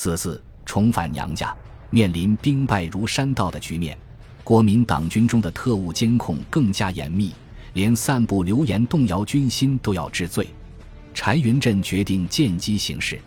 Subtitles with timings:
[0.00, 1.52] 四四重返娘家，
[1.90, 3.98] 面临兵败如山倒的局面，
[4.44, 7.34] 国民党军中的特务监控更加严密，
[7.72, 10.46] 连散布流言动摇军心都要治罪。
[11.12, 13.18] 柴云振决定见机行事。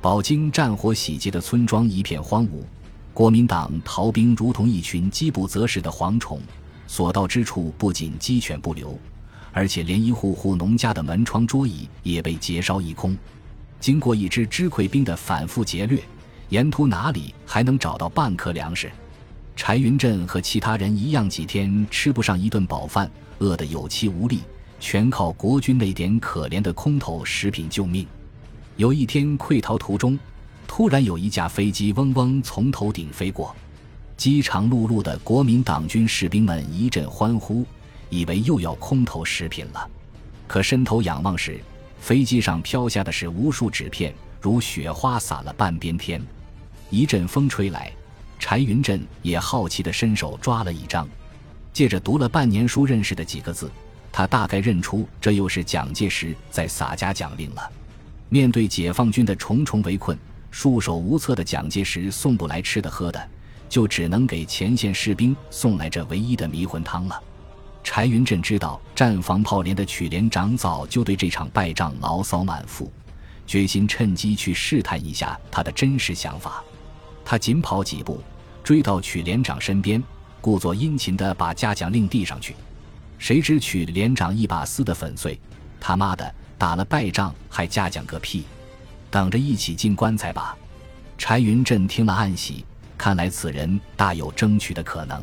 [0.00, 2.64] 饱经战火洗劫的村庄一片荒芜，
[3.12, 6.40] 国民党逃兵如同一群饥不择食的蝗虫，
[6.86, 8.98] 所到之处不仅鸡犬不留，
[9.52, 13.14] 而且连一户户农家的门窗桌椅也被劫烧一空。
[13.80, 16.02] 经过一支支溃兵的反复劫掠，
[16.48, 18.90] 沿途哪里还能找到半颗粮食？
[19.54, 24.40] 柴云振和其他人一样，几天吃不上一顿饱饭，饿得有气无力，
[24.78, 28.06] 全靠国军那点可怜的空投食品救命。
[28.76, 30.18] 有一天溃逃途中，
[30.66, 33.56] 突然有一架飞机嗡嗡从头顶飞过，
[34.16, 37.64] 饥肠辘辘的国民党军士兵们一阵欢呼，
[38.10, 39.88] 以为又要空投食品了。
[40.46, 41.58] 可伸头仰望时，
[42.00, 46.22] 飞机上飘下的是无数纸片，如雪花洒了半边天。
[46.90, 47.92] 一阵风吹来，
[48.38, 51.08] 柴云振也好奇地伸手抓了一张，
[51.72, 53.70] 借着读了半年书认识的几个字，
[54.12, 57.70] 他大概认出这又是蒋介石在洒家奖令了。
[58.28, 60.16] 面对解放军的重重围困，
[60.50, 63.28] 束手无策的蒋介石送不来吃的喝的，
[63.68, 67.22] 就只能给前线士兵送来这唯一的迷魂汤了。
[67.86, 72.92] 柴云振知道战防炮连的曲连长早就对这场败仗牢骚满腹，
[73.46, 76.62] 决心趁机去试探一下他的真实想法。
[77.24, 78.20] 他紧跑几步，
[78.64, 80.02] 追到曲连长身边，
[80.40, 82.56] 故作殷勤地把嘉奖令递上去。
[83.18, 85.38] 谁知曲连长一把撕得粉碎
[85.80, 88.44] ：“他妈的，打了败仗还嘉奖个屁！
[89.12, 90.58] 等着一起进棺材吧！”
[91.16, 92.64] 柴云振听了暗喜，
[92.98, 95.22] 看来此人大有争取的可能。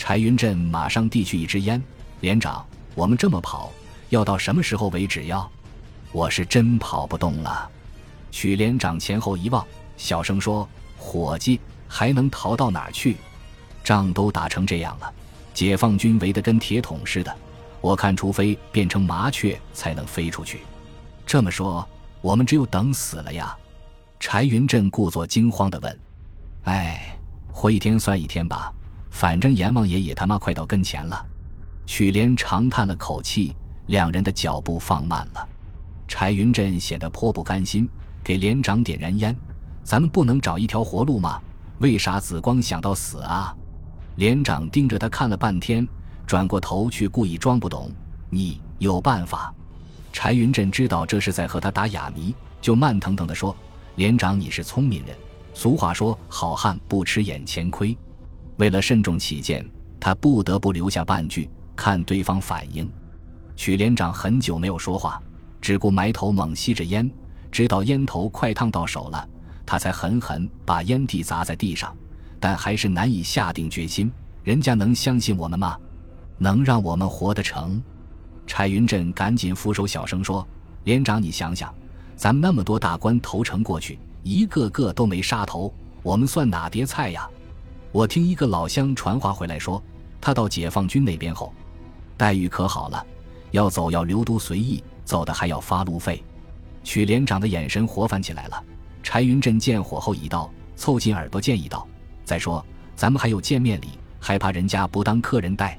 [0.00, 1.80] 柴云振马上递去一支烟，
[2.20, 3.70] 连长，我们这么跑，
[4.08, 5.46] 要到什么时候为止呀？
[6.10, 7.70] 我是真跑不动了。
[8.30, 9.62] 许连长前后一望，
[9.98, 13.18] 小声说：“伙计，还能逃到哪儿去？
[13.84, 15.12] 仗都打成这样了，
[15.52, 17.36] 解放军围得跟铁桶似的，
[17.82, 20.60] 我看除非变成麻雀才能飞出去。
[21.26, 21.86] 这么说，
[22.22, 23.54] 我们只有等死了呀？”
[24.18, 26.00] 柴云振故作惊慌地问
[26.64, 27.18] ：“哎，
[27.52, 28.72] 活一天算一天吧。”
[29.20, 31.26] 反正阎王爷也他妈快到跟前了，
[31.84, 33.54] 曲连长叹了口气，
[33.88, 35.46] 两人的脚步放慢了。
[36.08, 37.86] 柴云振显得颇不甘心，
[38.24, 39.36] 给连长点燃烟
[39.84, 41.38] ：“咱们不能找一条活路吗？
[41.80, 43.54] 为啥子光想到死啊？”
[44.16, 45.86] 连长盯着他看了半天，
[46.26, 47.92] 转过头去故意装不懂
[48.30, 49.54] ：“你有办法？”
[50.14, 53.54] 柴云振知道这是在和他打哑谜，就慢腾腾地说
[53.96, 55.14] ：“连长，你是聪明人，
[55.52, 57.94] 俗话说好汉不吃眼前亏。”
[58.60, 59.66] 为了慎重起见，
[59.98, 62.86] 他不得不留下半句，看对方反应。
[63.56, 65.18] 曲连长很久没有说话，
[65.62, 67.10] 只顾埋头猛吸着烟，
[67.50, 69.26] 直到烟头快烫到手了，
[69.64, 71.96] 他才狠狠把烟蒂砸在地上，
[72.38, 74.12] 但还是难以下定决心。
[74.44, 75.78] 人家能相信我们吗？
[76.36, 77.82] 能让我们活得成？
[78.46, 80.46] 柴云振赶紧扶手，小声说
[80.84, 81.74] ：“连长，你想想，
[82.14, 85.72] 咱们那么多大官投诚过去，一个个都没杀头，
[86.02, 87.26] 我们算哪碟菜呀？”
[87.92, 89.82] 我听一个老乡传话回来说，
[90.20, 91.52] 他到解放军那边后，
[92.16, 93.04] 待遇可好了，
[93.50, 96.22] 要走要留都随意，走的还要发路费。
[96.84, 98.62] 曲连长的眼神活泛起来了。
[99.02, 101.86] 柴云振见火候已到，凑近耳朵建议道
[102.24, 102.64] ：“再说，
[102.94, 103.88] 咱们还有见面礼，
[104.20, 105.76] 还怕人家不当客人待？”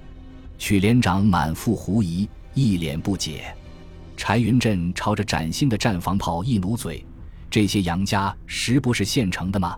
[0.59, 3.55] 曲连长满腹狐疑，一脸不解。
[4.17, 7.05] 柴云振朝着崭新的战防炮一努嘴
[7.49, 9.78] ：“这些洋家实不是现成的吗？”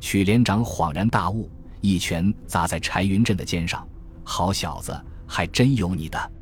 [0.00, 1.48] 曲连长恍然大悟。
[1.82, 3.86] 一拳砸在柴云振的肩上，
[4.24, 6.32] 好小子，还真有你的。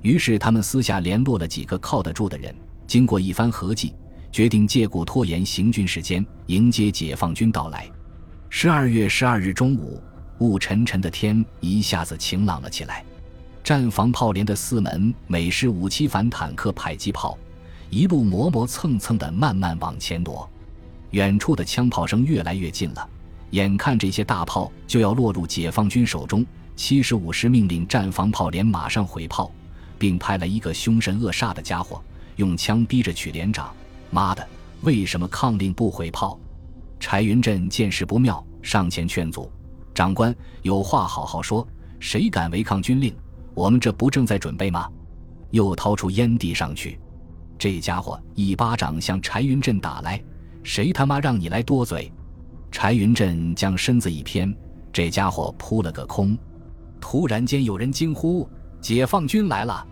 [0.00, 2.54] 于是他们私下联络了几个靠得住的人，
[2.86, 3.92] 经过一番合计，
[4.30, 7.90] 决定借故拖延行军时间，迎接解放军到来。
[8.48, 10.00] 十二月十二日中午，
[10.38, 13.04] 雾沉沉的天一下子晴朗了起来。
[13.64, 17.36] 战防炮连的四门美式五七反坦克迫击炮，
[17.90, 20.48] 一路磨磨蹭蹭的慢慢往前挪，
[21.10, 23.08] 远处的枪炮声越来越近了。
[23.54, 29.48] 眼看这些大炮就要落入解放军手中，七十五师命令战防炮连马上回炮，
[29.96, 32.02] 并派来一个凶神恶煞的家伙，
[32.34, 33.72] 用枪逼着曲连长
[34.10, 34.44] ：“妈的，
[34.80, 36.36] 为什么抗令不回炮？”
[36.98, 39.48] 柴云振见势不妙，上前劝阻
[39.94, 41.64] ：“长官有话好好说，
[42.00, 43.14] 谁敢违抗军令？
[43.54, 44.90] 我们这不正在准备吗？”
[45.52, 46.98] 又掏出烟蒂上去，
[47.56, 50.20] 这家伙一巴掌向柴云振打来
[50.64, 52.10] ：“谁他妈让你来多嘴？”
[52.74, 54.52] 柴云振将身子一偏，
[54.92, 56.36] 这家伙扑了个空。
[57.00, 58.46] 突然间，有人惊呼
[58.82, 59.86] ：“解放军来了！”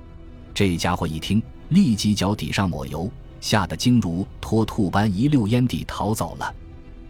[0.52, 3.08] 这家伙一听，立即脚底上抹油，
[3.40, 6.55] 吓得惊如脱兔般，一溜烟地逃走了。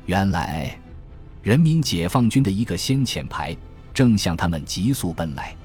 [0.05, 0.79] 原来，
[1.43, 3.57] 人民解放军的一个先遣排
[3.95, 5.57] 正向他们急速奔来，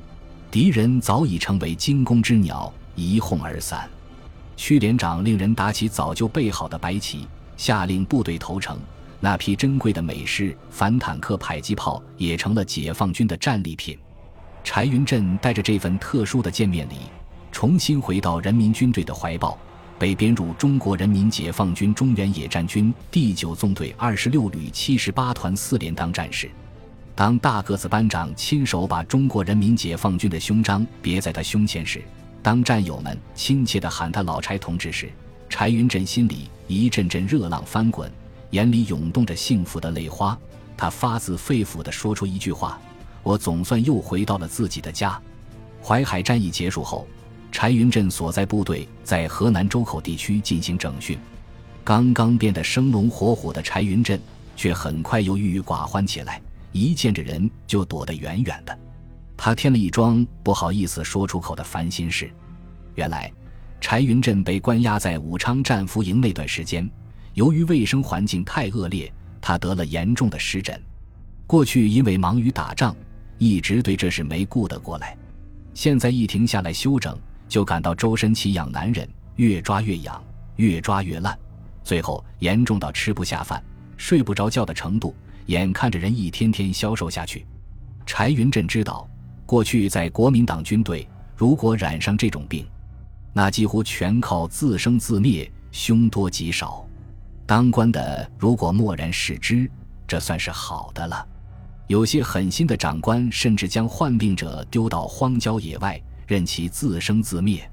[0.49, 3.87] 敌人早已成为惊弓之鸟，一哄而散。
[4.55, 7.27] 区连长令人打起早就备好的白旗，
[7.57, 8.79] 下令部队投诚。
[9.19, 13.97] 那批珍贵的美式反坦克迫击炮也成了解放军的战利品。
[14.63, 16.95] 柴云振带着这份特殊的见面礼，
[17.51, 19.57] 重新回到人民军队的怀抱。
[19.99, 26.47] 被编入中国人民解放军中原野战军第九纵队二十六旅七十八团四连当战士。
[27.15, 32.03] 当大个子班长亲手把中国人民解放军的胸章别在他胸前时，
[32.43, 35.09] 当战友们亲切地喊他“老柴同志”时，
[35.49, 38.11] 柴云振心里一阵阵热浪翻滚，
[38.51, 40.37] 眼里涌动着幸福的泪花。
[40.75, 42.79] 他发自肺腑地说出一句话
[43.23, 45.19] ：“我总算又回到了自己的家。”
[45.81, 47.07] 淮海战役结束后。
[47.49, 51.17] 柴云振所在部队在河南周口地区进行整训，
[51.83, 54.19] 刚刚变得生龙活虎的柴云振，
[54.55, 56.41] 却很快又郁郁寡欢起来，
[56.71, 58.77] 一见着人就躲得远远的。
[59.35, 62.29] 他添了一桩不好意思说出口的烦心事：
[62.95, 63.31] 原来，
[63.79, 66.87] 柴云振被关押在武昌战俘营那段时间，
[67.37, 70.81] 由于卫生环境太恶劣，他得了严重的湿疹。
[71.45, 72.95] 过去因为忙于打仗，
[73.37, 75.15] 一直对这事没顾得过来，
[75.75, 77.15] 现在一停下来休整。
[77.47, 80.21] 就感到周身奇痒难忍，越抓越痒，
[80.55, 81.37] 越抓越烂，
[81.83, 83.63] 最后严重到吃不下饭、
[83.97, 87.45] 睡不着觉的程度，眼看着人一天天消瘦下去。
[88.05, 89.07] 柴云振知道，
[89.45, 92.67] 过去在国民党军队，如果染上这种病，
[93.31, 96.83] 那几乎全靠自生自灭，凶多吉少。
[97.47, 99.67] 当官的如果默然视之，
[100.05, 101.25] 这算是好的了。
[101.87, 105.99] 有些狠心的长官甚至将患病者丢到荒郊野外。
[106.27, 107.71] 任其自生自灭，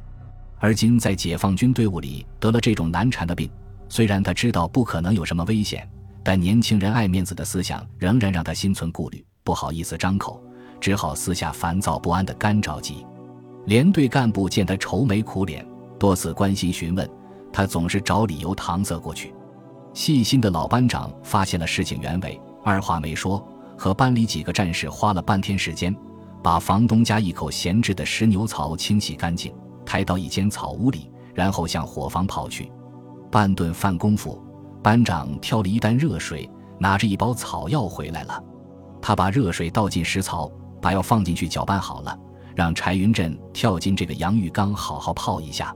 [0.61, 3.51] 而今在解放军队伍里得了这种难缠的病，
[3.89, 5.91] 虽然他知道不可能有什么危险，
[6.23, 10.41] 但年轻人爱面子的思想仍然让他心存顾虑，不好意思张口，
[10.81, 13.05] 只好私下烦躁不安的干着急。
[13.67, 15.67] 连队干部见他愁眉苦脸，
[15.99, 17.11] 多次关心询问，
[17.53, 19.35] 他总是找理由搪塞过去。
[19.95, 23.43] 细心的老班长发现了事情原委，二话没说，
[23.79, 25.95] 和班里几个战士花了半天时间。
[26.43, 29.51] 把房东家一口闲置的石牛槽清洗干净，
[29.87, 32.71] 抬到一间草屋里，然后向伙房跑去。
[33.31, 34.39] 半顿饭功夫，
[34.83, 36.47] 班长挑了一担热水，
[36.79, 38.45] 拿着一包草药回来了。
[39.01, 40.51] 他把热水倒进石槽，
[40.83, 42.19] 把药放进去搅拌好了，
[42.55, 45.75] 让柴云振跳进这个洋浴缸好好泡一下。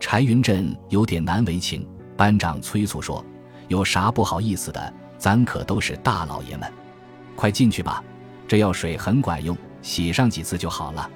[0.00, 3.22] 柴云振有点难为情，班长催促说
[3.68, 4.92] ：“有啥不好意思的？
[5.16, 6.70] 咱可都是大老爷们，
[7.36, 8.02] 快进去吧，
[8.46, 11.08] 这药水很管用。”洗上几次就好了。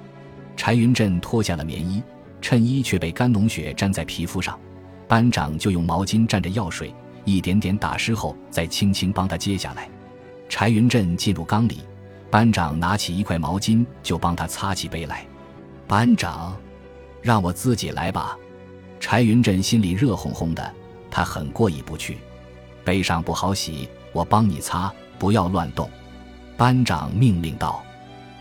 [0.55, 2.01] 柴云振脱下了棉衣，
[2.41, 4.57] 衬衣却被干脓血粘在皮肤上。
[5.05, 6.95] 班长就用毛巾蘸着药水，
[7.25, 9.89] 一点点打湿后，再轻轻帮他揭下来。
[10.47, 11.81] 柴云振进入缸里，
[12.31, 15.25] 班长拿起一块毛巾就帮他擦起背来。
[15.85, 16.55] 班长，
[17.21, 18.37] 让我自己来吧。
[18.99, 20.73] 柴云振心里热烘烘的，
[21.11, 22.17] 他很过意不去。
[22.83, 25.89] 背上不好洗，我帮你擦，不要乱动。
[26.57, 27.83] 班长命令道。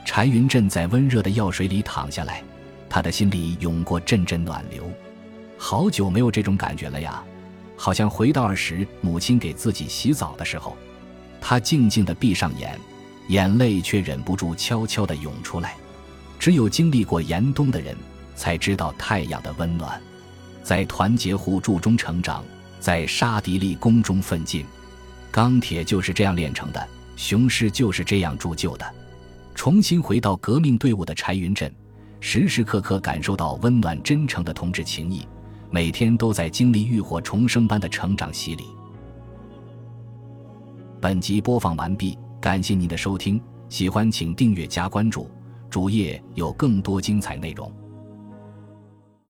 [0.04, 2.42] 柴云振在温热的药水里躺下来，
[2.88, 4.90] 他的心里涌过阵阵暖流。
[5.56, 7.22] 好久没有这种感觉了呀，
[7.76, 10.76] 好像回到儿时母亲给自己洗澡的时候。
[11.40, 12.78] 他静静地闭上眼，
[13.28, 15.76] 眼泪却忍不住悄悄地涌出来。
[16.38, 17.96] 只有经历过严冬的人，
[18.34, 20.00] 才知道太阳的温暖。
[20.64, 22.44] 在团结互助中成长，
[22.82, 24.66] 在杀敌立功中奋进。
[25.30, 28.94] 钢铁就是这样炼成的，雄狮就是这样铸就的。
[29.54, 31.72] 重新回到革命队伍的柴云振，
[32.18, 35.26] 时时刻刻感受到温暖真诚的同志情谊，
[35.70, 38.64] 每天都在经历浴火重生般的成长洗礼。
[41.00, 45.30] 本集播放完毕，感谢您的收听，喜欢请订阅加关注，
[45.70, 47.72] 主页有更多精彩内容。